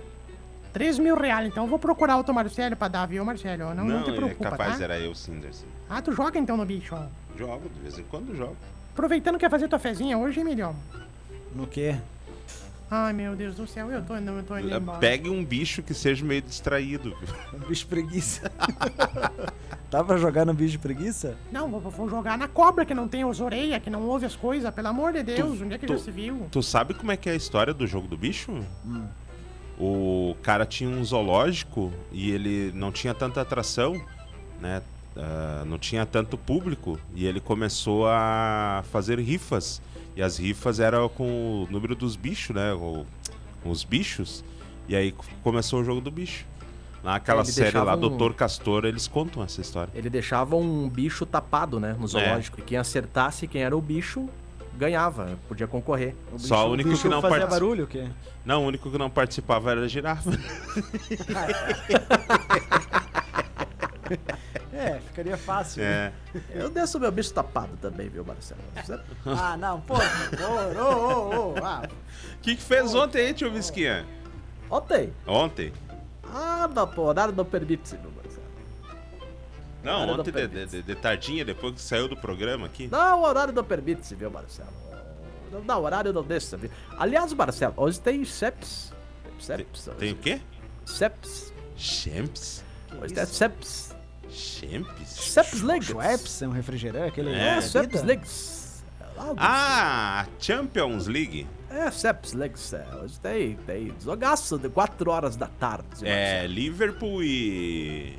[0.73, 3.75] 3 mil reais, então eu vou procurar outro Marcelo pra dar, viu, Marcelo?
[3.75, 4.85] Não, não, te é preocupa, capaz, tá?
[4.85, 5.65] era eu Darcy.
[5.89, 7.07] Ah, tu joga então no bicho, ó.
[7.37, 8.57] Jogo, de vez em quando jogo.
[8.93, 10.77] Aproveitando que vai fazer tua fezinha hoje, Emilhão.
[11.53, 11.97] No quê?
[12.91, 14.99] Ai, meu Deus do céu, eu tô, eu tô indo embora.
[14.99, 17.17] Pegue um bicho que seja meio distraído.
[17.55, 18.51] Um bicho preguiça.
[19.91, 21.37] Dá pra jogar no bicho preguiça?
[21.53, 24.35] Não, vou, vou jogar na cobra que não tem as orelhas, que não ouve as
[24.37, 26.47] coisas, pelo amor de Deus, onde é que tu- já se viu?
[26.51, 28.53] Tu sabe como é que é a história do jogo do bicho?
[29.79, 34.01] O cara tinha um zoológico e ele não tinha tanta atração,
[34.61, 34.83] né?
[35.17, 39.81] Ah, não tinha tanto público e ele começou a fazer rifas.
[40.21, 42.75] E as rifas eram com o número dos bichos, né?
[42.75, 43.07] O-
[43.65, 44.45] os bichos.
[44.87, 46.45] E aí começou o jogo do bicho.
[47.03, 49.91] Naquela Ele série lá, um- Doutor Castor, eles contam essa história.
[49.95, 52.61] Ele deixava um bicho tapado, né, no zoológico.
[52.61, 54.29] E quem acertasse quem era o bicho,
[54.77, 56.15] ganhava, podia concorrer.
[56.37, 57.59] Só o único bicho que não fazia participa.
[57.59, 58.07] barulho, o quê?
[58.45, 60.33] Não, o único que não participava era a girafa.
[64.73, 65.83] É, ficaria fácil.
[65.83, 66.13] É.
[66.55, 68.61] Eu desço meu bicho tapado também, viu, Marcelo?
[68.75, 71.83] Você- Ah, não, pô, ô, ô, ô, ô, ah,
[72.37, 74.07] O que, que fez ontem aí, tio Visquinha?
[74.71, 75.13] Ontem.
[75.27, 75.73] Ontem?
[76.25, 78.47] Ah, não, pô, horário não permite, meu Marcelo.
[79.83, 82.87] Não, ontem não de, de- de tardinha, depois que saiu do programa aqui.
[82.87, 84.69] Não, o horário não permite, viu, Marcelo?
[85.51, 86.71] Não, não, o horário não deixa, viu?
[86.97, 88.93] Aliás, Marcelo, hoje tem CEPS.
[89.41, 89.89] CEPS.
[89.89, 89.99] hoje.
[89.99, 90.41] Tem o quê?
[90.87, 91.53] CEPS.
[91.77, 92.63] Champs?
[93.03, 93.90] Hoje tem CEPS.
[94.33, 95.63] Champs?
[95.63, 95.85] League.
[95.87, 97.31] Schweppes é um refrigerante, aquele...
[97.35, 97.57] É.
[97.57, 97.61] É.
[99.37, 101.47] Ah, Champions League.
[101.71, 102.73] É, CEPS Leagues.
[102.73, 102.87] É.
[103.03, 105.87] Hoje tem, tem jogaço de 4 horas da tarde.
[106.03, 108.19] É Liverpool e.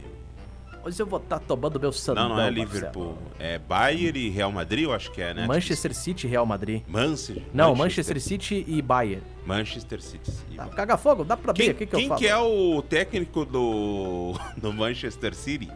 [0.83, 2.63] Hoje eu vou estar tomando meu sandão, Não, não é Marcelo.
[2.73, 3.17] Liverpool.
[3.37, 5.45] É Bayern e Real Madrid, eu acho que é, né?
[5.45, 6.81] Manchester City e Real Madrid.
[6.87, 7.43] Manchester.
[7.53, 9.21] Não, Manchester City e Bayern.
[9.45, 10.31] Manchester City.
[10.55, 12.19] Tá, caga fogo, dá pra ver Quem, o que, que eu quem falo.
[12.19, 15.69] que é o técnico do, do Manchester City?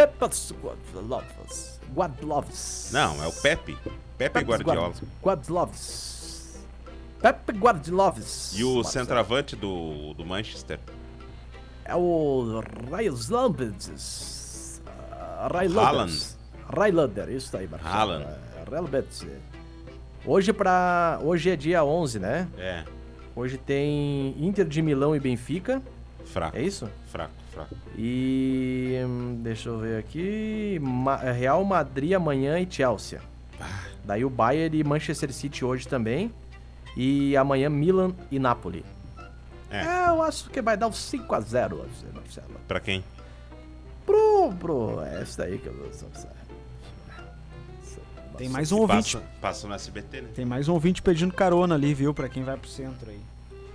[0.00, 1.78] Pepas Guadlovs.
[1.94, 2.90] Guadlovs.
[2.90, 3.76] Não, é o Pepe.
[4.16, 4.94] Pepe Pep Guardiola.
[5.22, 6.58] Guadlovs.
[7.20, 8.54] Pepe Guardiolovs.
[8.58, 10.80] E o centroavante do, do Manchester?
[11.84, 14.80] É o Railandes.
[15.38, 16.38] Railanders.
[16.74, 17.94] Railander, isso aí, Marcelo.
[17.94, 18.24] Haaland.
[18.24, 19.28] É, Realmente.
[20.24, 21.18] Hoje pra...
[21.22, 22.48] Hoje é dia 11, né?
[22.56, 22.84] É,
[23.36, 25.82] Hoje tem Inter de Milão e Benfica.
[26.24, 26.56] fraco.
[26.56, 26.88] É isso?
[27.06, 27.74] Fraco, fraco.
[27.96, 28.96] E.
[29.04, 30.78] hum, Deixa eu ver aqui.
[30.82, 33.20] Ma- Real Madrid amanhã e Chelsea.
[34.04, 36.32] Daí o Bayern e Manchester City hoje também.
[36.96, 38.84] E amanhã Milan e Napoli.
[39.70, 39.84] É.
[40.08, 41.76] eu acho que vai dar uns 5x0,
[42.14, 42.48] Marcelo.
[42.66, 43.04] Pra quem?
[44.04, 44.52] Pro.
[44.58, 45.00] Pro.
[45.02, 45.88] É esse daí que eu vou.
[48.36, 50.28] Tem mais um ouvinte, Passa, passa no SBT, né?
[50.34, 53.20] tem mais um ouvinte pedindo carona ali, viu, pra quem vai pro centro aí.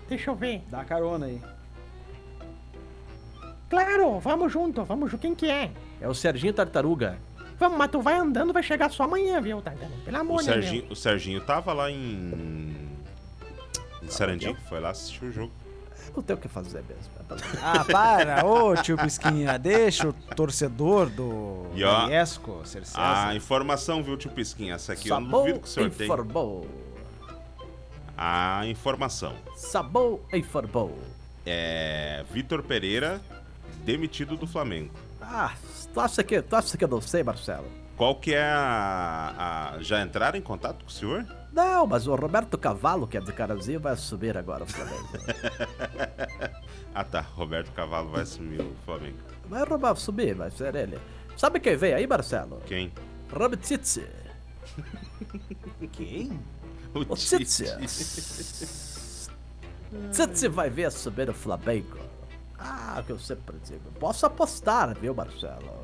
[0.09, 0.63] Deixa eu ver.
[0.71, 1.39] Dá carona aí.
[3.69, 5.21] Claro, vamos junto, vamos junto.
[5.21, 5.71] Quem que é?
[5.99, 7.17] É o Serginho Tartaruga.
[7.57, 9.91] Vamos, mas tu vai andando, vai chegar só amanhã, viu, Tangana?
[10.03, 10.99] Pelo O amor de Serginho, Deus.
[10.99, 12.75] o Serginho tava lá em.
[14.03, 15.51] Em Sarandi, foi lá assistir o jogo.
[16.15, 17.11] Não tem o que fazer mesmo.
[17.61, 18.45] Ah, para!
[18.45, 23.27] Ô, tio Pisquinha, deixa o torcedor do E ó, Iesco ser César.
[23.29, 24.75] A informação, viu, tio Pisquinha?
[24.75, 26.05] Essa aqui eu não duvido que o senhor tem.
[26.05, 26.67] informou.
[28.17, 29.33] A informação.
[29.55, 30.97] Sabor informou.
[31.45, 32.23] É.
[32.31, 33.19] Vitor Pereira,
[33.85, 34.91] demitido do Flamengo.
[35.21, 35.53] Ah,
[35.93, 37.67] tu acha que, tu acha que eu não sei, Marcelo?
[37.95, 41.25] Qual que é a, a- Já entraram em contato com o senhor?
[41.53, 45.07] Não, mas o Roberto Cavalo, que é de Carazinho, vai assumir agora o Flamengo.
[46.97, 49.17] Ah tá, Roberto Cavalo vai assumir o Flamengo.
[49.49, 50.97] vai roubar, subir, vai ser ele.
[51.35, 52.61] Sabe quem vem aí, Marcelo?
[52.65, 52.89] Quem?
[53.33, 54.07] Robert Titze.
[55.91, 56.39] Quem?
[56.93, 57.65] O Titze.
[60.13, 61.97] Titze vai vir assumir o Flamengo.
[62.95, 63.81] Ah, o que eu sempre digo.
[63.99, 65.83] Posso apostar, viu, Marcelo?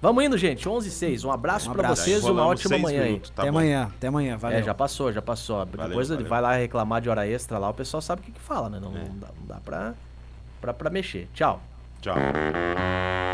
[0.00, 0.68] Vamos indo, gente.
[0.68, 1.24] 11 e 6.
[1.24, 2.02] Um abraço Um pra abraço.
[2.02, 3.58] vocês e uma ótima manhã minutos, tá até bom.
[3.58, 4.58] amanhã, até amanhã, valeu.
[4.58, 5.64] É, já passou, já passou.
[5.64, 6.28] Depois ele valeu.
[6.28, 8.78] vai lá reclamar de hora extra lá, o pessoal sabe o que, que fala, né?
[8.80, 8.98] Não, É.
[9.08, 9.94] não dá, não dá pra,
[10.60, 11.28] pra, pra mexer.
[11.32, 11.60] Tchau.
[12.02, 12.14] Tchau.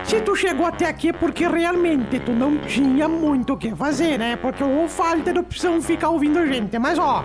[0.05, 4.17] Se tu chegou até aqui é porque realmente tu não tinha muito o que fazer,
[4.19, 4.37] né?
[4.37, 6.79] Porque ou falta de opção ficar ouvindo a gente.
[6.79, 7.25] Mas ó,